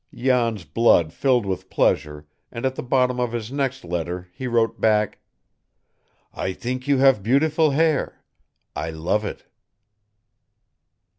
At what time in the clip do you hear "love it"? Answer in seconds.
8.89-9.45